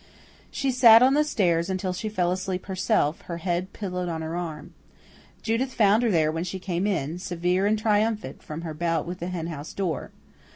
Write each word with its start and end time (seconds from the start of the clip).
She 0.49 0.71
sat 0.71 1.03
on 1.03 1.13
the 1.13 1.23
stairs 1.23 1.69
until 1.69 1.93
she 1.93 2.09
fell 2.09 2.31
asleep 2.31 2.65
herself, 2.65 3.21
her 3.29 3.37
head 3.37 3.71
pillowed 3.71 4.09
on 4.09 4.23
her 4.23 4.35
arm. 4.35 4.73
Judith 5.43 5.75
found 5.75 6.01
her 6.01 6.09
there 6.09 6.31
when 6.31 6.43
she 6.43 6.57
came 6.57 6.87
in, 6.87 7.19
severe 7.19 7.67
and 7.67 7.77
triumphant, 7.77 8.41
from 8.41 8.61
her 8.61 8.73
bout 8.73 9.05
with 9.05 9.19
the 9.19 9.27
henhouse 9.27 9.73
door. 9.73 10.09